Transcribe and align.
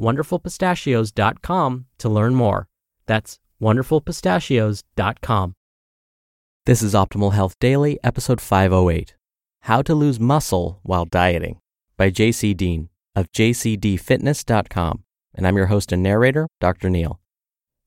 wonderfulpistachios.com 0.00 1.86
to 1.98 2.08
learn 2.08 2.34
more. 2.34 2.68
That's 3.06 3.38
wonderfulpistachios.com. 3.60 5.54
This 6.64 6.82
is 6.82 6.94
Optimal 6.94 7.32
Health 7.32 7.58
Daily, 7.58 7.98
episode 8.04 8.40
508 8.40 9.16
How 9.62 9.82
to 9.82 9.94
Lose 9.94 10.20
Muscle 10.20 10.78
While 10.82 11.04
Dieting 11.04 11.58
by 11.96 12.10
JC 12.10 12.56
Deen 12.56 12.88
of 13.14 13.30
jcdfitness.com. 13.32 15.04
And 15.34 15.46
I'm 15.46 15.56
your 15.56 15.66
host 15.66 15.92
and 15.92 16.02
narrator, 16.02 16.46
Dr. 16.60 16.90
Neal. 16.90 17.20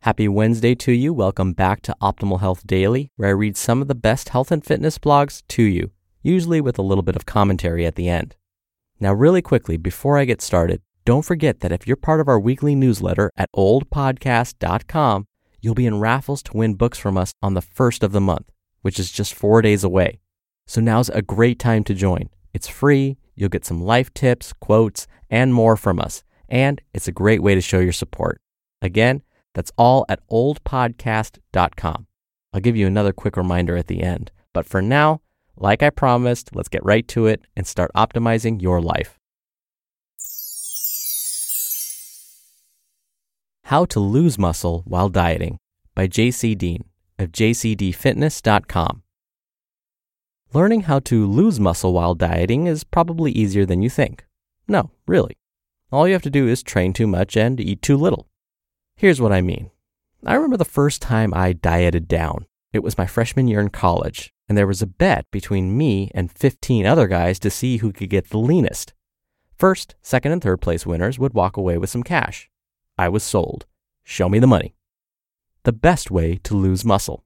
Happy 0.02 0.28
Wednesday 0.28 0.76
to 0.76 0.92
you. 0.92 1.14
Welcome 1.14 1.54
back 1.54 1.82
to 1.84 1.96
Optimal 2.02 2.40
Health 2.40 2.68
Daily, 2.68 3.12
where 3.16 3.30
I 3.30 3.32
read 3.32 3.58
some 3.58 3.82
of 3.82 3.88
the 3.88 3.96
best 3.96 4.30
health 4.30 4.52
and 4.52 4.64
fitness 4.64 5.00
blogs 5.00 5.42
to 5.50 5.64
you, 5.64 5.92
usually 6.22 6.62
with 6.62 6.78
a 6.78 6.84
little 6.84 7.02
bit 7.02 7.16
of 7.16 7.26
commentary 7.26 7.86
at 7.86 7.96
the 7.96 8.08
end. 8.10 8.36
Now, 9.00 9.14
really 9.14 9.42
quickly, 9.42 9.78
before 9.78 10.18
I 10.18 10.26
get 10.26 10.42
started, 10.42 10.82
don't 11.06 11.24
forget 11.24 11.60
that 11.60 11.72
if 11.72 11.86
you're 11.86 11.96
part 11.96 12.20
of 12.20 12.28
our 12.28 12.40
weekly 12.40 12.74
newsletter 12.74 13.30
at 13.38 13.52
oldpodcast.com, 13.56 15.28
you'll 15.62 15.76
be 15.76 15.86
in 15.86 16.00
raffles 16.00 16.42
to 16.44 16.58
win 16.58 16.74
books 16.74 16.98
from 16.98 17.16
us 17.16 17.32
on 17.44 17.54
the 17.54 17.62
first 17.62 18.04
of 18.04 18.12
the 18.12 18.20
month, 18.22 18.52
which 18.82 19.00
is 19.00 19.12
just 19.12 19.36
four 19.36 19.62
days 19.62 19.84
away. 19.84 20.20
So 20.66 20.82
now's 20.82 21.10
a 21.10 21.22
great 21.22 21.60
time 21.60 21.84
to 21.84 21.94
join. 21.94 22.30
It's 22.56 22.68
free, 22.68 23.18
you'll 23.36 23.50
get 23.50 23.66
some 23.66 23.84
life 23.84 24.12
tips, 24.16 24.52
quotes, 24.54 25.06
and 25.30 25.54
more 25.54 25.78
from 25.78 26.00
us, 26.00 26.24
and 26.50 26.82
it's 26.92 27.08
a 27.08 27.12
great 27.12 27.44
way 27.44 27.54
to 27.54 27.62
show 27.62 27.80
your 27.80 27.94
support. 27.94 28.42
Again, 28.82 29.22
that's 29.54 29.72
all 29.78 30.06
at 30.10 30.28
oldpodcast.com. 30.30 32.08
I'll 32.52 32.62
give 32.62 32.76
you 32.76 32.88
another 32.88 33.14
quick 33.14 33.38
reminder 33.38 33.78
at 33.78 33.88
the 33.88 34.02
end, 34.02 34.32
but 34.54 34.66
for 34.66 34.82
now, 34.82 35.22
like 35.56 35.84
I 35.84 35.92
promised, 35.92 36.56
let's 36.56 36.70
get 36.70 36.84
right 36.84 37.08
to 37.10 37.28
it 37.28 37.42
and 37.56 37.68
start 37.68 37.92
optimizing 37.96 38.62
your 38.62 38.82
life. 38.82 39.20
How 43.70 43.84
to 43.86 44.00
Lose 44.00 44.38
Muscle 44.38 44.84
While 44.86 45.10
Dieting 45.10 45.58
by 45.96 46.08
JC 46.08 46.56
Deen 46.56 46.84
of 47.18 47.32
jcdfitness.com. 47.32 49.02
Learning 50.54 50.82
how 50.82 51.00
to 51.00 51.26
lose 51.26 51.60
muscle 51.60 51.92
while 51.92 52.14
dieting 52.14 52.68
is 52.68 52.84
probably 52.84 53.32
easier 53.32 53.66
than 53.66 53.82
you 53.82 53.90
think. 53.90 54.28
No, 54.68 54.92
really. 55.08 55.36
All 55.92 56.08
you 56.08 56.14
have 56.14 56.22
to 56.22 56.30
do 56.30 56.48
is 56.48 56.62
train 56.62 56.94
too 56.94 57.08
much 57.08 57.36
and 57.36 57.60
eat 57.60 57.82
too 57.82 57.98
little. 57.98 58.28
Here's 58.98 59.20
what 59.20 59.34
I 59.34 59.42
mean. 59.42 59.72
I 60.24 60.36
remember 60.36 60.58
the 60.58 60.66
first 60.66 61.02
time 61.02 61.34
I 61.34 61.54
dieted 61.54 62.08
down. 62.08 62.46
It 62.72 62.84
was 62.84 63.00
my 63.00 63.08
freshman 63.08 63.48
year 63.48 63.62
in 63.62 63.70
college, 63.70 64.32
and 64.48 64.56
there 64.56 64.68
was 64.68 64.84
a 64.84 64.88
bet 64.88 65.26
between 65.32 65.76
me 65.76 66.12
and 66.14 66.32
15 66.32 66.86
other 66.86 67.08
guys 67.08 67.40
to 67.40 67.50
see 67.50 67.78
who 67.78 67.92
could 67.92 68.12
get 68.12 68.30
the 68.30 68.38
leanest. 68.38 68.94
First, 69.58 69.96
second, 70.04 70.34
and 70.34 70.42
third 70.44 70.62
place 70.62 70.86
winners 70.86 71.18
would 71.18 71.34
walk 71.34 71.58
away 71.58 71.80
with 71.80 71.90
some 71.90 72.04
cash. 72.04 72.48
I 72.98 73.10
was 73.10 73.24
sold. 73.24 73.66
Show 74.04 74.30
me 74.30 74.40
the 74.40 74.48
money. 74.48 74.74
The 75.64 75.74
best 75.74 76.12
way 76.12 76.38
to 76.44 76.56
lose 76.56 76.86
muscle. 76.86 77.26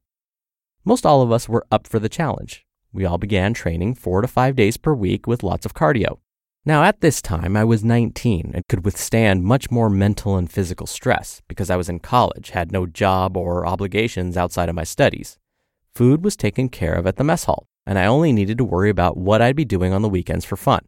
Most 0.83 1.05
all 1.05 1.21
of 1.21 1.31
us 1.31 1.47
were 1.47 1.67
up 1.71 1.85
for 1.85 1.99
the 1.99 2.09
challenge. 2.09 2.65
We 2.91 3.05
all 3.05 3.19
began 3.19 3.53
training 3.53 3.93
four 3.93 4.21
to 4.21 4.27
five 4.27 4.55
days 4.55 4.77
per 4.77 4.95
week 4.95 5.27
with 5.27 5.43
lots 5.43 5.67
of 5.67 5.75
cardio. 5.75 6.17
Now, 6.65 6.83
at 6.83 7.01
this 7.01 7.21
time, 7.21 7.55
I 7.55 7.63
was 7.63 7.83
19 7.83 8.51
and 8.55 8.67
could 8.67 8.83
withstand 8.83 9.43
much 9.43 9.69
more 9.69 9.91
mental 9.91 10.37
and 10.37 10.51
physical 10.51 10.87
stress 10.87 11.43
because 11.47 11.69
I 11.69 11.75
was 11.75 11.87
in 11.87 11.99
college, 11.99 12.49
had 12.49 12.71
no 12.71 12.87
job 12.87 13.37
or 13.37 13.67
obligations 13.67 14.37
outside 14.37 14.69
of 14.69 14.75
my 14.75 14.83
studies. 14.83 15.37
Food 15.93 16.23
was 16.23 16.35
taken 16.35 16.67
care 16.67 16.95
of 16.95 17.05
at 17.05 17.17
the 17.17 17.23
mess 17.23 17.43
hall, 17.43 17.67
and 17.85 17.99
I 17.99 18.07
only 18.07 18.33
needed 18.33 18.57
to 18.57 18.65
worry 18.65 18.89
about 18.89 19.17
what 19.17 19.41
I'd 19.41 19.55
be 19.55 19.65
doing 19.65 19.93
on 19.93 20.01
the 20.01 20.09
weekends 20.09 20.45
for 20.45 20.57
fun. 20.57 20.85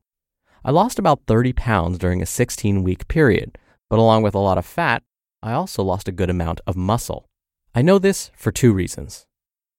I 0.65 0.71
lost 0.71 0.97
about 0.97 1.21
30 1.27 1.53
pounds 1.53 1.97
during 1.99 2.21
a 2.21 2.25
16 2.25 2.83
week 2.83 3.07
period, 3.07 3.57
but 3.91 3.99
along 3.99 4.23
with 4.23 4.33
a 4.33 4.39
lot 4.39 4.57
of 4.57 4.65
fat, 4.65 5.03
I 5.43 5.51
also 5.51 5.83
lost 5.83 6.07
a 6.07 6.13
good 6.13 6.29
amount 6.29 6.61
of 6.65 6.77
muscle. 6.77 7.27
I 7.75 7.81
know 7.81 7.99
this 7.99 8.31
for 8.37 8.49
two 8.49 8.71
reasons. 8.71 9.25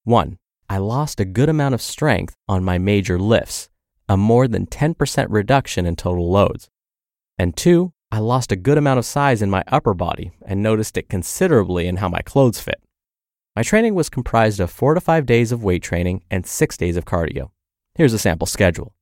One, 0.05 0.37
I 0.69 0.77
lost 0.77 1.19
a 1.19 1.25
good 1.25 1.49
amount 1.49 1.75
of 1.75 1.81
strength 1.81 2.37
on 2.47 2.63
my 2.63 2.77
major 2.77 3.19
lifts, 3.19 3.71
a 4.11 4.19
more 4.19 4.47
than 4.47 4.67
10% 4.67 5.27
reduction 5.31 5.87
in 5.87 5.97
total 5.97 6.31
loads. 6.31 6.69
And 7.39 7.57
two, 7.57 7.95
I 8.11 8.19
lost 8.19 8.53
a 8.53 8.57
good 8.57 8.77
amount 8.77 8.99
of 8.99 9.07
size 9.07 9.41
in 9.41 9.49
my 9.49 9.65
upper 9.69 9.95
body 9.95 10.33
and 10.45 10.63
noticed 10.63 10.99
it 10.99 11.09
considerably 11.09 11.87
in 11.87 11.97
how 11.97 12.11
my 12.11 12.21
clothes 12.21 12.61
fit. 12.61 12.83
My 13.57 13.63
training 13.63 13.95
was 13.95 14.11
comprised 14.11 14.61
of 14.61 14.71
four 14.71 14.93
to 14.93 15.01
five 15.01 15.25
days 15.25 15.53
of 15.53 15.65
weight 15.65 15.83
training 15.83 16.23
and 16.31 16.47
six 16.47 16.77
days 16.77 16.99
of 16.99 17.07
cardio. 17.07 17.49
Here's 17.95 18.13
a 18.13 18.19
sample 18.19 18.47
schedule. 18.47 18.93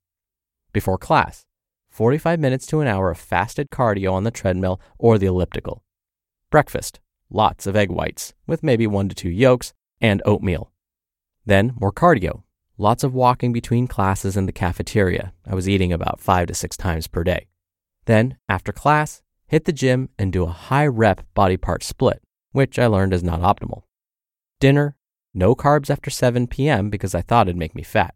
Before 0.73 0.99
class, 0.99 1.47
45 1.91 2.41
minutes 2.41 2.67
to 2.67 2.81
an 2.81 2.87
hour 2.87 3.11
of 3.11 3.19
fasted 3.19 3.69
cardio 3.71 4.13
on 4.13 4.25
the 4.25 4.31
treadmill 4.31 4.81
or 4.99 5.19
the 5.19 5.27
elliptical. 5.27 5.83
Breakfast, 6.51 7.01
lots 7.29 7.67
of 7.67 7.77
egg 7.77 7.91
whites, 7.91 8.33
with 8.47 8.63
maybe 8.63 8.87
one 8.87 9.09
to 9.09 9.15
two 9.15 9.29
yolks, 9.29 9.73
and 10.01 10.23
oatmeal. 10.25 10.73
Then 11.45 11.75
more 11.79 11.93
cardio, 11.93 12.45
lots 12.79 13.05
of 13.05 13.15
walking 13.15 13.53
between 13.53 13.87
classes 13.87 14.37
in 14.37 14.47
the 14.47 14.53
cafeteria. 14.53 15.33
I 15.47 15.55
was 15.55 15.69
eating 15.69 15.93
about 15.93 16.21
five 16.21 16.47
to 16.47 16.55
six 16.55 16.77
times 16.77 17.07
per 17.07 17.25
day. 17.25 17.49
Then, 18.07 18.39
after 18.49 18.73
class, 18.73 19.23
hit 19.47 19.65
the 19.65 19.73
gym 19.73 20.09
and 20.19 20.33
do 20.33 20.45
a 20.45 20.51
high 20.51 20.87
rep 20.87 21.23
body 21.35 21.57
part 21.57 21.83
split, 21.83 22.23
which 22.53 22.79
I 22.79 22.87
learned 22.87 23.13
is 23.13 23.23
not 23.23 23.41
optimal. 23.41 23.83
Dinner, 24.59 24.97
no 25.35 25.55
carbs 25.55 25.91
after 25.91 26.11
7 26.11 26.47
p.m. 26.47 26.91
because 26.91 27.15
I 27.15 27.23
thought 27.23 27.47
it'd 27.47 27.57
make 27.57 27.75
me 27.75 27.83
fat. 27.83 28.15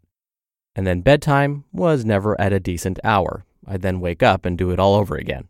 And 0.75 0.85
then 0.85 1.01
bedtime 1.01 1.63
was 1.71 2.03
never 2.03 2.39
at 2.39 2.51
a 2.51 2.59
decent 2.59 2.99
hour, 3.03 3.45
I'd 3.67 3.81
then 3.81 3.99
wake 3.99 4.23
up 4.23 4.45
and 4.45 4.57
do 4.57 4.71
it 4.71 4.79
all 4.79 4.95
over 4.95 5.15
again. 5.15 5.49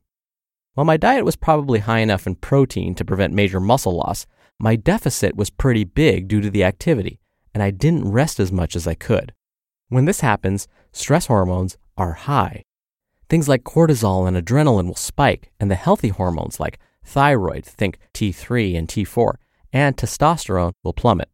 While 0.73 0.85
my 0.85 0.97
diet 0.97 1.25
was 1.25 1.35
probably 1.35 1.79
high 1.79 1.99
enough 1.99 2.27
in 2.27 2.35
protein 2.35 2.95
to 2.95 3.05
prevent 3.05 3.33
major 3.33 3.59
muscle 3.59 3.95
loss, 3.95 4.25
my 4.59 4.75
deficit 4.75 5.35
was 5.35 5.49
pretty 5.49 5.83
big 5.83 6.27
due 6.27 6.41
to 6.41 6.49
the 6.49 6.63
activity, 6.63 7.19
and 7.53 7.63
I 7.63 7.71
didn't 7.71 8.11
rest 8.11 8.39
as 8.39 8.51
much 8.51 8.75
as 8.75 8.87
I 8.87 8.93
could. 8.93 9.33
When 9.89 10.05
this 10.05 10.21
happens, 10.21 10.67
stress 10.91 11.27
hormones 11.27 11.77
are 11.97 12.13
high. 12.13 12.63
Things 13.29 13.47
like 13.47 13.63
cortisol 13.63 14.27
and 14.27 14.37
adrenaline 14.37 14.87
will 14.87 14.95
spike, 14.95 15.51
and 15.59 15.71
the 15.71 15.75
healthy 15.75 16.09
hormones 16.09 16.59
like 16.59 16.79
thyroid, 17.03 17.65
think 17.65 17.97
T3 18.13 18.77
and 18.77 18.87
T4, 18.87 19.35
and 19.71 19.95
testosterone 19.95 20.73
will 20.83 20.93
plummet. 20.93 21.29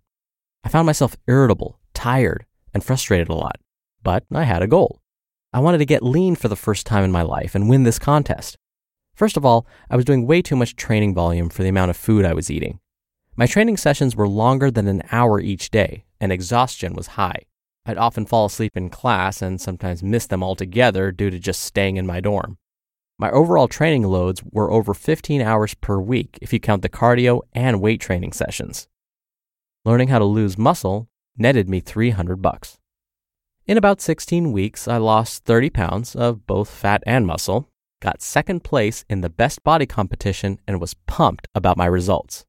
I 0.63 0.69
found 0.69 0.85
myself 0.85 1.15
irritable, 1.27 1.79
tired, 1.93 2.45
and 2.73 2.83
frustrated 2.83 3.29
a 3.29 3.35
lot, 3.35 3.59
but 4.03 4.23
I 4.31 4.43
had 4.43 4.61
a 4.61 4.67
goal. 4.67 5.00
I 5.53 5.59
wanted 5.59 5.79
to 5.79 5.85
get 5.85 6.01
lean 6.01 6.35
for 6.35 6.47
the 6.47 6.55
first 6.55 6.85
time 6.85 7.03
in 7.03 7.11
my 7.11 7.23
life 7.23 7.55
and 7.55 7.69
win 7.69 7.83
this 7.83 7.99
contest. 7.99 8.57
First 9.13 9.35
of 9.35 9.45
all, 9.45 9.67
I 9.89 9.97
was 9.97 10.05
doing 10.05 10.25
way 10.25 10.41
too 10.41 10.55
much 10.55 10.77
training 10.77 11.13
volume 11.13 11.49
for 11.49 11.61
the 11.63 11.69
amount 11.69 11.91
of 11.91 11.97
food 11.97 12.23
I 12.23 12.33
was 12.33 12.49
eating. 12.49 12.79
My 13.35 13.47
training 13.47 13.75
sessions 13.75 14.15
were 14.15 14.29
longer 14.29 14.71
than 14.71 14.87
an 14.87 15.03
hour 15.11 15.41
each 15.41 15.69
day, 15.69 16.05
and 16.21 16.31
exhaustion 16.31 16.93
was 16.93 17.07
high. 17.07 17.43
I'd 17.85 17.97
often 17.97 18.25
fall 18.25 18.45
asleep 18.45 18.77
in 18.77 18.89
class 18.89 19.41
and 19.41 19.59
sometimes 19.59 20.01
miss 20.01 20.25
them 20.25 20.41
altogether 20.41 21.11
due 21.11 21.29
to 21.29 21.39
just 21.39 21.63
staying 21.63 21.97
in 21.97 22.07
my 22.07 22.21
dorm. 22.21 22.57
My 23.19 23.29
overall 23.29 23.67
training 23.67 24.03
loads 24.03 24.41
were 24.51 24.71
over 24.71 24.93
15 24.93 25.41
hours 25.41 25.73
per 25.73 25.99
week 25.99 26.39
if 26.41 26.53
you 26.53 26.59
count 26.59 26.81
the 26.81 26.89
cardio 26.89 27.41
and 27.53 27.81
weight 27.81 27.99
training 27.99 28.31
sessions. 28.31 28.87
Learning 29.83 30.07
how 30.07 30.19
to 30.19 30.25
lose 30.25 30.57
muscle 30.57 31.09
netted 31.37 31.69
me 31.69 31.81
300 31.81 32.41
bucks. 32.41 32.77
In 33.67 33.77
about 33.77 34.01
16 34.01 34.51
weeks, 34.51 34.87
I 34.87 34.97
lost 34.97 35.45
30 35.45 35.69
pounds 35.69 36.15
of 36.15 36.47
both 36.47 36.69
fat 36.69 37.03
and 37.05 37.27
muscle, 37.27 37.69
got 38.01 38.21
second 38.21 38.63
place 38.63 39.05
in 39.07 39.21
the 39.21 39.29
best 39.29 39.63
body 39.63 39.85
competition, 39.85 40.59
and 40.67 40.81
was 40.81 40.95
pumped 41.05 41.47
about 41.53 41.77
my 41.77 41.85
results. 41.85 42.45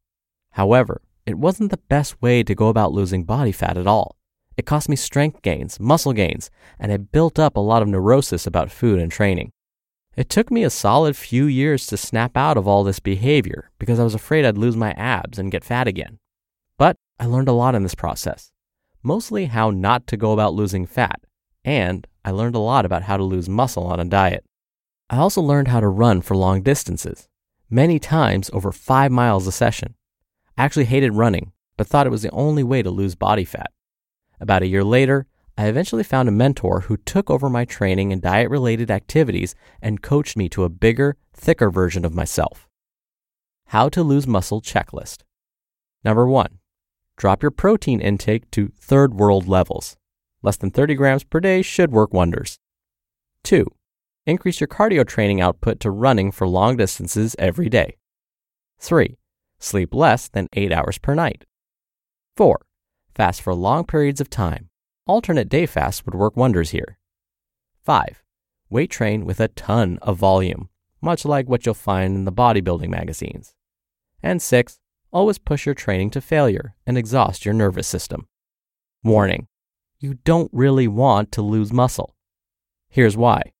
However, 0.52 1.02
it 1.26 1.38
wasn't 1.38 1.70
the 1.70 1.76
best 1.88 2.20
way 2.22 2.42
to 2.42 2.54
go 2.54 2.68
about 2.68 2.92
losing 2.92 3.24
body 3.24 3.52
fat 3.52 3.76
at 3.76 3.86
all. 3.86 4.16
It 4.56 4.66
cost 4.66 4.88
me 4.88 4.96
strength 4.96 5.42
gains, 5.42 5.78
muscle 5.78 6.12
gains, 6.12 6.50
and 6.78 6.90
it 6.90 7.12
built 7.12 7.38
up 7.38 7.56
a 7.56 7.60
lot 7.60 7.82
of 7.82 7.88
neurosis 7.88 8.46
about 8.46 8.70
food 8.70 8.98
and 8.98 9.12
training. 9.12 9.50
It 10.16 10.28
took 10.28 10.50
me 10.50 10.62
a 10.62 10.70
solid 10.70 11.16
few 11.16 11.46
years 11.46 11.86
to 11.86 11.96
snap 11.96 12.36
out 12.36 12.56
of 12.56 12.68
all 12.68 12.84
this 12.84 13.00
behavior 13.00 13.70
because 13.78 13.98
I 13.98 14.04
was 14.04 14.14
afraid 14.14 14.44
I'd 14.44 14.58
lose 14.58 14.76
my 14.76 14.92
abs 14.92 15.38
and 15.38 15.52
get 15.52 15.64
fat 15.64 15.88
again. 15.88 16.18
But 16.78 16.96
I 17.18 17.26
learned 17.26 17.48
a 17.48 17.52
lot 17.52 17.74
in 17.74 17.82
this 17.82 17.94
process, 17.94 18.51
mostly 19.02 19.46
how 19.46 19.70
not 19.70 20.06
to 20.08 20.16
go 20.16 20.32
about 20.32 20.54
losing 20.54 20.86
fat, 20.86 21.20
and 21.64 22.06
I 22.24 22.30
learned 22.30 22.54
a 22.54 22.60
lot 22.60 22.84
about 22.84 23.02
how 23.02 23.16
to 23.16 23.22
lose 23.22 23.48
muscle 23.48 23.84
on 23.84 24.00
a 24.00 24.04
diet. 24.04 24.44
I 25.10 25.16
also 25.16 25.40
learned 25.42 25.68
how 25.68 25.80
to 25.80 25.88
run 25.88 26.22
for 26.22 26.36
long 26.36 26.62
distances, 26.62 27.28
many 27.68 27.98
times 27.98 28.50
over 28.52 28.72
five 28.72 29.10
miles 29.10 29.46
a 29.46 29.52
session. 29.52 29.94
I 30.56 30.64
actually 30.64 30.86
hated 30.86 31.14
running, 31.14 31.52
but 31.76 31.86
thought 31.86 32.06
it 32.06 32.10
was 32.10 32.22
the 32.22 32.30
only 32.30 32.62
way 32.62 32.82
to 32.82 32.90
lose 32.90 33.14
body 33.14 33.44
fat. 33.44 33.72
About 34.40 34.62
a 34.62 34.66
year 34.66 34.84
later, 34.84 35.26
I 35.56 35.66
eventually 35.66 36.02
found 36.02 36.28
a 36.28 36.32
mentor 36.32 36.80
who 36.82 36.96
took 36.96 37.30
over 37.30 37.50
my 37.50 37.64
training 37.64 38.12
and 38.12 38.22
diet 38.22 38.48
related 38.48 38.90
activities 38.90 39.54
and 39.82 40.02
coached 40.02 40.36
me 40.36 40.48
to 40.48 40.64
a 40.64 40.70
bigger, 40.70 41.16
thicker 41.34 41.70
version 41.70 42.04
of 42.04 42.14
myself. 42.14 42.68
How 43.66 43.88
to 43.90 44.02
lose 44.02 44.26
muscle 44.26 44.62
checklist. 44.62 45.22
Number 46.04 46.26
one, 46.26 46.58
drop 47.16 47.42
your 47.42 47.50
protein 47.50 48.00
intake 48.00 48.50
to 48.52 48.72
third 48.76 49.14
world 49.14 49.48
levels. 49.48 49.96
Less 50.42 50.56
than 50.56 50.70
30 50.70 50.94
grams 50.94 51.24
per 51.24 51.40
day 51.40 51.62
should 51.62 51.92
work 51.92 52.12
wonders. 52.12 52.58
Two, 53.44 53.66
increase 54.26 54.60
your 54.60 54.68
cardio 54.68 55.06
training 55.06 55.40
output 55.40 55.80
to 55.80 55.90
running 55.90 56.32
for 56.32 56.46
long 56.48 56.76
distances 56.76 57.36
every 57.38 57.68
day. 57.68 57.96
Three, 58.78 59.18
sleep 59.58 59.94
less 59.94 60.28
than 60.28 60.48
eight 60.52 60.72
hours 60.72 60.98
per 60.98 61.14
night. 61.14 61.44
Four, 62.36 62.66
fast 63.14 63.42
for 63.42 63.54
long 63.54 63.84
periods 63.84 64.20
of 64.20 64.30
time 64.30 64.70
Alternate 65.06 65.48
day 65.48 65.66
fasts 65.66 66.06
would 66.06 66.14
work 66.14 66.36
wonders 66.36 66.70
here. 66.70 66.96
5. 67.84 68.22
Weight 68.70 68.90
train 68.90 69.24
with 69.24 69.40
a 69.40 69.48
ton 69.48 69.98
of 70.00 70.16
volume, 70.16 70.68
much 71.00 71.24
like 71.24 71.48
what 71.48 71.66
you'll 71.66 71.74
find 71.74 72.14
in 72.14 72.24
the 72.24 72.32
bodybuilding 72.32 72.88
magazines. 72.88 73.52
And 74.22 74.40
6. 74.40 74.78
Always 75.12 75.38
push 75.38 75.66
your 75.66 75.74
training 75.74 76.10
to 76.10 76.20
failure 76.22 76.74
and 76.86 76.96
exhaust 76.96 77.44
your 77.44 77.52
nervous 77.54 77.86
system. 77.86 78.26
Warning 79.04 79.46
you 79.98 80.14
don't 80.24 80.50
really 80.52 80.88
want 80.88 81.30
to 81.32 81.42
lose 81.42 81.72
muscle. 81.72 82.16
Here's 82.88 83.16
why 83.16 83.52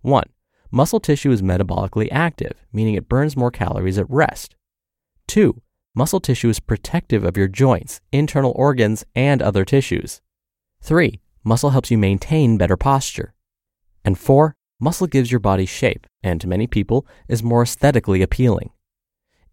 1. 0.00 0.24
Muscle 0.70 0.98
tissue 0.98 1.30
is 1.30 1.42
metabolically 1.42 2.08
active, 2.10 2.66
meaning 2.72 2.94
it 2.94 3.08
burns 3.08 3.36
more 3.36 3.50
calories 3.50 3.98
at 3.98 4.10
rest. 4.10 4.56
2. 5.28 5.62
Muscle 5.94 6.18
tissue 6.18 6.48
is 6.48 6.60
protective 6.60 7.24
of 7.24 7.36
your 7.36 7.46
joints, 7.46 8.00
internal 8.10 8.52
organs, 8.56 9.04
and 9.14 9.40
other 9.40 9.64
tissues. 9.64 10.20
Three, 10.80 11.20
muscle 11.44 11.70
helps 11.70 11.90
you 11.90 11.98
maintain 11.98 12.58
better 12.58 12.76
posture. 12.76 13.34
And 14.04 14.18
four, 14.18 14.56
muscle 14.80 15.06
gives 15.06 15.30
your 15.30 15.40
body 15.40 15.66
shape 15.66 16.06
and 16.22 16.40
to 16.40 16.48
many 16.48 16.66
people 16.66 17.06
is 17.28 17.42
more 17.42 17.62
aesthetically 17.62 18.22
appealing. 18.22 18.70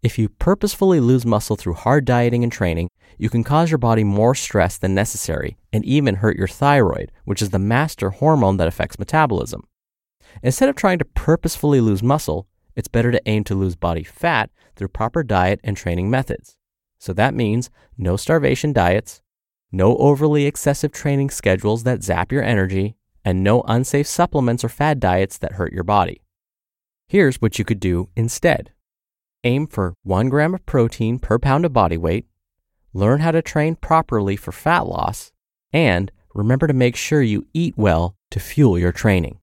If 0.04 0.18
you 0.18 0.28
purposefully 0.28 1.00
lose 1.00 1.24
muscle 1.24 1.56
through 1.56 1.72
hard 1.72 2.04
dieting 2.04 2.42
and 2.42 2.52
training, 2.52 2.90
you 3.16 3.30
can 3.30 3.42
cause 3.42 3.70
your 3.70 3.78
body 3.78 4.04
more 4.04 4.34
stress 4.34 4.76
than 4.76 4.94
necessary 4.94 5.56
and 5.72 5.82
even 5.82 6.16
hurt 6.16 6.36
your 6.36 6.46
thyroid, 6.46 7.10
which 7.24 7.40
is 7.40 7.48
the 7.48 7.58
master 7.58 8.10
hormone 8.10 8.58
that 8.58 8.68
affects 8.68 8.98
metabolism. 8.98 9.62
Instead 10.42 10.68
of 10.68 10.76
trying 10.76 10.98
to 10.98 11.06
purposefully 11.06 11.80
lose 11.80 12.02
muscle, 12.02 12.46
it's 12.76 12.86
better 12.86 13.10
to 13.12 13.22
aim 13.24 13.44
to 13.44 13.54
lose 13.54 13.76
body 13.76 14.02
fat 14.02 14.50
through 14.76 14.88
proper 14.88 15.22
diet 15.22 15.58
and 15.64 15.74
training 15.74 16.10
methods. 16.10 16.58
So 16.98 17.14
that 17.14 17.32
means 17.32 17.70
no 17.96 18.18
starvation 18.18 18.74
diets, 18.74 19.22
no 19.72 19.96
overly 19.96 20.44
excessive 20.44 20.92
training 20.92 21.30
schedules 21.30 21.84
that 21.84 22.02
zap 22.02 22.30
your 22.30 22.42
energy, 22.42 22.94
and 23.24 23.42
no 23.42 23.62
unsafe 23.62 24.06
supplements 24.06 24.64
or 24.64 24.68
fad 24.68 25.00
diets 25.00 25.38
that 25.38 25.52
hurt 25.52 25.72
your 25.72 25.82
body. 25.82 26.20
Here's 27.08 27.36
what 27.36 27.58
you 27.58 27.64
could 27.64 27.80
do 27.80 28.10
instead 28.14 28.70
aim 29.44 29.66
for 29.66 29.94
1 30.02 30.28
gram 30.28 30.54
of 30.54 30.66
protein 30.66 31.18
per 31.18 31.38
pound 31.38 31.64
of 31.64 31.72
body 31.72 31.96
weight, 31.96 32.26
learn 32.92 33.20
how 33.20 33.30
to 33.30 33.42
train 33.42 33.76
properly 33.76 34.36
for 34.36 34.52
fat 34.52 34.86
loss, 34.86 35.32
and 35.72 36.10
remember 36.34 36.66
to 36.66 36.72
make 36.72 36.96
sure 36.96 37.22
you 37.22 37.46
eat 37.52 37.74
well 37.76 38.16
to 38.30 38.40
fuel 38.40 38.78
your 38.78 38.92
training. 38.92 39.38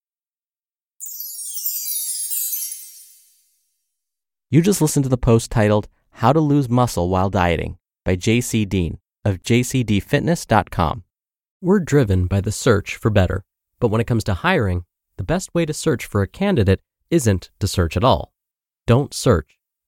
You 4.50 4.62
just 4.62 4.82
listened 4.82 5.06
to 5.06 5.10
the 5.10 5.18
post 5.18 5.50
titled 5.50 5.88
How 6.10 6.34
to 6.34 6.42
Lose 6.42 6.68
Muscle 6.68 7.08
While 7.08 7.30
Dieting 7.30 7.78
by 8.04 8.18
JC 8.18 8.68
Deen 8.68 9.00
of 9.24 9.42
jcdfitness.com. 9.44 11.04
We're 11.62 11.80
driven 11.80 12.26
by 12.26 12.42
the 12.42 12.52
search 12.52 12.96
for 12.98 13.10
better, 13.10 13.44
but 13.80 13.90
when 13.90 14.02
it 14.02 14.08
comes 14.08 14.24
to 14.26 14.34
hiring, 14.34 14.84
the 15.18 15.24
best 15.24 15.54
way 15.54 15.66
to 15.66 15.74
search 15.74 16.06
for 16.06 16.22
a 16.22 16.28
candidate 16.28 16.82
isn't 17.10 17.52
to 17.60 17.68
search 17.68 17.96
at 17.96 18.04
all. 18.04 18.34
Don't 18.88 19.14
search, 19.14 19.58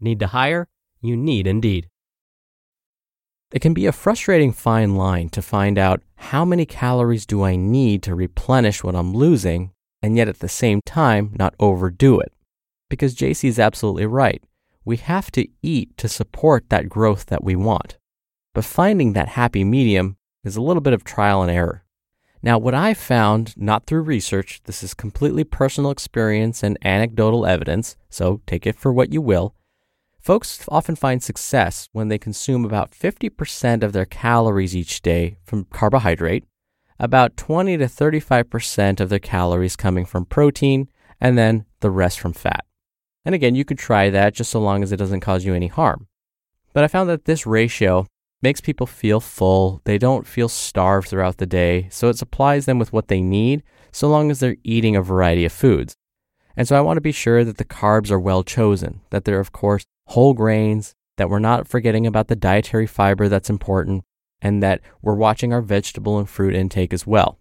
Need 0.00 0.20
to 0.20 0.28
hire? 0.28 0.68
You 1.00 1.16
need 1.16 1.46
Indeed. 1.46 1.88
It 3.52 3.60
can 3.60 3.72
be 3.72 3.86
a 3.86 3.92
frustrating 3.92 4.52
fine 4.52 4.94
line 4.94 5.30
to 5.30 5.40
find 5.40 5.78
out 5.78 6.02
how 6.16 6.44
many 6.44 6.66
calories 6.66 7.24
do 7.24 7.42
I 7.42 7.56
need 7.56 8.02
to 8.02 8.14
replenish 8.14 8.84
what 8.84 8.94
I'm 8.94 9.14
losing 9.14 9.72
and 10.02 10.16
yet 10.16 10.28
at 10.28 10.40
the 10.40 10.48
same 10.48 10.80
time 10.84 11.34
not 11.38 11.54
overdo 11.58 12.20
it. 12.20 12.32
Because 12.90 13.14
JC 13.14 13.48
is 13.48 13.58
absolutely 13.58 14.06
right 14.06 14.42
we 14.88 14.96
have 14.96 15.30
to 15.30 15.46
eat 15.60 15.94
to 15.98 16.08
support 16.08 16.70
that 16.70 16.88
growth 16.88 17.26
that 17.26 17.44
we 17.44 17.54
want. 17.54 17.98
But 18.54 18.64
finding 18.64 19.12
that 19.12 19.28
happy 19.28 19.62
medium 19.62 20.16
is 20.44 20.56
a 20.56 20.62
little 20.62 20.80
bit 20.80 20.94
of 20.94 21.04
trial 21.04 21.42
and 21.42 21.50
error. 21.50 21.84
Now, 22.42 22.56
what 22.56 22.72
I've 22.72 22.96
found, 22.96 23.54
not 23.54 23.84
through 23.84 24.00
research, 24.00 24.62
this 24.64 24.82
is 24.82 24.94
completely 24.94 25.44
personal 25.44 25.90
experience 25.90 26.62
and 26.62 26.78
anecdotal 26.82 27.44
evidence, 27.44 27.96
so 28.08 28.40
take 28.46 28.66
it 28.66 28.76
for 28.76 28.90
what 28.90 29.12
you 29.12 29.20
will. 29.20 29.54
Folks 30.20 30.64
often 30.68 30.96
find 30.96 31.22
success 31.22 31.88
when 31.92 32.08
they 32.08 32.18
consume 32.18 32.64
about 32.64 32.90
50% 32.90 33.82
of 33.82 33.92
their 33.92 34.04
calories 34.04 34.76
each 34.76 35.00
day 35.00 35.38
from 35.44 35.64
carbohydrate, 35.66 36.44
about 36.98 37.36
20 37.36 37.76
to 37.78 37.86
35% 37.86 39.00
of 39.00 39.08
their 39.08 39.18
calories 39.18 39.76
coming 39.76 40.04
from 40.04 40.26
protein, 40.26 40.88
and 41.20 41.38
then 41.38 41.64
the 41.80 41.90
rest 41.90 42.20
from 42.20 42.32
fat. 42.32 42.64
And 43.24 43.34
again, 43.34 43.54
you 43.54 43.64
could 43.64 43.78
try 43.78 44.10
that 44.10 44.34
just 44.34 44.50
so 44.50 44.60
long 44.60 44.82
as 44.82 44.92
it 44.92 44.96
doesn't 44.96 45.20
cause 45.20 45.44
you 45.44 45.54
any 45.54 45.68
harm. 45.68 46.08
But 46.72 46.84
I 46.84 46.88
found 46.88 47.08
that 47.08 47.24
this 47.24 47.46
ratio 47.46 48.06
makes 48.42 48.60
people 48.60 48.86
feel 48.86 49.20
full. 49.20 49.80
They 49.84 49.98
don't 49.98 50.26
feel 50.26 50.48
starved 50.48 51.08
throughout 51.08 51.38
the 51.38 51.46
day. 51.46 51.88
So 51.90 52.08
it 52.08 52.18
supplies 52.18 52.66
them 52.66 52.78
with 52.78 52.92
what 52.92 53.08
they 53.08 53.20
need 53.20 53.62
so 53.92 54.08
long 54.08 54.30
as 54.30 54.40
they're 54.40 54.56
eating 54.62 54.96
a 54.96 55.02
variety 55.02 55.44
of 55.44 55.52
foods. 55.52 55.94
And 56.56 56.66
so 56.66 56.76
I 56.76 56.80
want 56.80 56.96
to 56.96 57.02
be 57.02 57.12
sure 57.12 57.44
that 57.44 57.56
the 57.56 57.64
carbs 57.64 58.10
are 58.10 58.18
well 58.18 58.42
chosen, 58.42 59.00
that 59.10 59.24
they're, 59.24 59.40
of 59.40 59.52
course, 59.52 59.84
whole 60.08 60.34
grains, 60.34 60.94
that 61.16 61.30
we're 61.30 61.38
not 61.38 61.66
forgetting 61.66 62.06
about 62.06 62.28
the 62.28 62.36
dietary 62.36 62.86
fiber 62.86 63.28
that's 63.28 63.50
important, 63.50 64.04
and 64.40 64.62
that 64.62 64.80
we're 65.02 65.14
watching 65.14 65.52
our 65.52 65.62
vegetable 65.62 66.18
and 66.18 66.28
fruit 66.28 66.54
intake 66.54 66.92
as 66.92 67.06
well. 67.06 67.38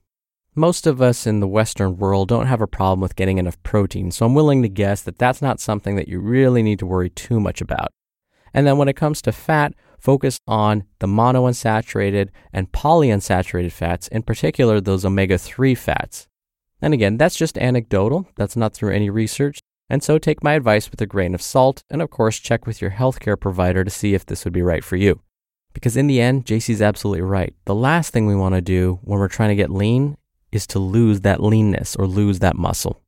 most 0.58 0.88
of 0.88 1.02
us 1.02 1.28
in 1.28 1.40
the 1.40 1.48
Western 1.48 1.98
world 1.98 2.28
don't 2.28 2.48
have 2.48 2.62
a 2.62 2.68
problem 2.68 3.00
with 3.00 3.16
getting 3.16 3.38
enough 3.38 3.62
protein, 3.62 4.12
so 4.12 4.26
I'm 4.26 4.34
willing 4.34 4.64
to 4.64 4.70
guess 4.70 5.04
that 5.04 5.20
that's 5.20 5.42
not 5.42 5.60
something 5.60 5.96
that 5.96 6.08
you 6.08 6.20
really 6.20 6.64
need 6.64 6.80
to 6.80 6.86
worry 6.86 7.12
too 7.12 7.40
much 7.40 7.62
about. 7.62 7.90
And 8.54 8.66
then 8.66 8.78
when 8.78 8.88
it 8.88 8.96
comes 8.96 9.22
to 9.22 9.32
fat, 9.32 9.74
focus 10.00 10.40
on 10.48 10.86
the 11.00 11.08
monounsaturated 11.08 12.30
and 12.52 12.72
polyunsaturated 12.72 13.72
fats, 13.72 14.08
in 14.08 14.24
particular 14.24 14.82
those 14.82 15.06
omega 15.06 15.38
3 15.38 15.76
fats. 15.76 16.28
And 16.82 16.94
again, 16.94 17.18
that's 17.18 17.36
just 17.36 17.58
anecdotal, 17.60 18.28
that's 18.36 18.56
not 18.56 18.74
through 18.74 18.94
any 18.94 19.10
research, 19.12 19.60
and 19.90 20.04
so 20.04 20.18
take 20.18 20.44
my 20.44 20.54
advice 20.54 20.92
with 20.92 21.02
a 21.02 21.06
grain 21.06 21.34
of 21.34 21.42
salt, 21.42 21.84
and 21.90 22.02
of 22.02 22.10
course, 22.10 22.40
check 22.40 22.66
with 22.66 22.82
your 22.82 22.92
healthcare 22.92 23.40
provider 23.40 23.84
to 23.84 23.90
see 23.90 24.14
if 24.14 24.26
this 24.26 24.44
would 24.44 24.54
be 24.54 24.62
right 24.62 24.84
for 24.84 24.96
you. 24.96 25.22
Because 25.74 25.96
in 25.96 26.08
the 26.08 26.20
end, 26.20 26.46
JC's 26.46 26.82
absolutely 26.82 27.22
right. 27.22 27.54
The 27.66 27.76
last 27.76 28.12
thing 28.12 28.26
we 28.26 28.36
want 28.36 28.56
to 28.56 28.62
do 28.62 29.00
when 29.04 29.20
we're 29.20 29.28
trying 29.28 29.50
to 29.50 29.56
get 29.56 29.70
lean 29.70 30.18
is 30.52 30.66
to 30.68 30.80
lose 30.80 31.22
that 31.22 31.42
leanness 31.42 31.96
or 31.96 32.08
lose 32.08 32.40
that 32.40 32.56
muscle. 32.56 33.02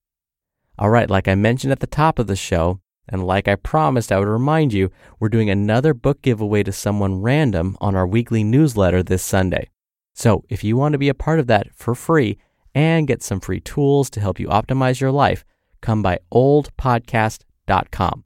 All 0.77 0.89
right, 0.89 1.09
like 1.09 1.27
I 1.27 1.35
mentioned 1.35 1.71
at 1.71 1.79
the 1.79 1.87
top 1.87 2.19
of 2.19 2.27
the 2.27 2.35
show, 2.35 2.79
and 3.07 3.25
like 3.25 3.47
I 3.47 3.55
promised 3.55 4.11
I 4.11 4.19
would 4.19 4.27
remind 4.27 4.71
you, 4.71 4.91
we're 5.19 5.29
doing 5.29 5.49
another 5.49 5.93
book 5.93 6.21
giveaway 6.21 6.63
to 6.63 6.71
someone 6.71 7.21
random 7.21 7.75
on 7.81 7.95
our 7.95 8.07
weekly 8.07 8.43
newsletter 8.43 9.03
this 9.03 9.23
Sunday. 9.23 9.69
So 10.13 10.43
if 10.47 10.63
you 10.63 10.77
want 10.77 10.93
to 10.93 10.99
be 10.99 11.09
a 11.09 11.13
part 11.13 11.39
of 11.39 11.47
that 11.47 11.67
for 11.73 11.95
free 11.95 12.37
and 12.75 13.07
get 13.07 13.23
some 13.23 13.39
free 13.39 13.59
tools 13.59 14.09
to 14.11 14.19
help 14.19 14.39
you 14.39 14.47
optimize 14.47 15.01
your 15.01 15.11
life, 15.11 15.43
come 15.81 16.01
by 16.01 16.19
oldpodcast.com. 16.31 18.23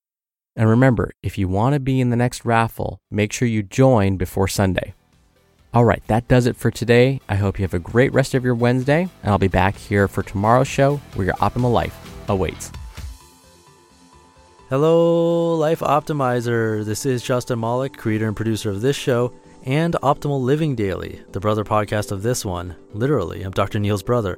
And 0.55 0.69
remember, 0.69 1.11
if 1.23 1.37
you 1.37 1.47
want 1.47 1.73
to 1.73 1.79
be 1.79 1.99
in 1.99 2.09
the 2.09 2.15
next 2.15 2.45
raffle, 2.45 2.99
make 3.09 3.33
sure 3.33 3.47
you 3.47 3.63
join 3.63 4.17
before 4.17 4.47
Sunday. 4.47 4.93
All 5.73 5.85
right, 5.85 6.05
that 6.07 6.27
does 6.27 6.45
it 6.45 6.55
for 6.55 6.69
today. 6.69 7.19
I 7.27 7.35
hope 7.35 7.57
you 7.57 7.63
have 7.63 7.73
a 7.73 7.79
great 7.79 8.13
rest 8.13 8.35
of 8.35 8.43
your 8.43 8.53
Wednesday, 8.53 9.09
and 9.23 9.31
I'll 9.31 9.39
be 9.39 9.47
back 9.47 9.75
here 9.75 10.07
for 10.07 10.21
tomorrow's 10.21 10.67
show 10.67 10.97
where 11.15 11.25
your 11.25 11.35
optimal 11.35 11.71
life 11.71 11.97
awaits. 12.29 12.71
Hello, 14.69 15.55
Life 15.55 15.79
Optimizer. 15.79 16.85
This 16.85 17.05
is 17.05 17.23
Justin 17.23 17.59
Malik, 17.59 17.97
creator 17.97 18.27
and 18.27 18.35
producer 18.35 18.69
of 18.69 18.81
this 18.81 18.95
show 18.95 19.33
and 19.65 19.95
Optimal 20.03 20.41
Living 20.41 20.75
Daily, 20.75 21.21
the 21.31 21.39
brother 21.39 21.63
podcast 21.63 22.11
of 22.11 22.21
this 22.21 22.43
one. 22.45 22.75
Literally, 22.93 23.43
I'm 23.43 23.51
Dr. 23.51 23.79
Neal's 23.79 24.03
brother. 24.03 24.37